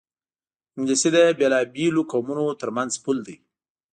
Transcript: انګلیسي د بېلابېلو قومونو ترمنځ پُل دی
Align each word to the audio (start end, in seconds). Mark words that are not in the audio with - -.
انګلیسي 0.75 1.09
د 1.15 1.17
بېلابېلو 1.39 2.01
قومونو 2.11 2.45
ترمنځ 2.61 2.93
پُل 3.03 3.17
دی 3.27 3.37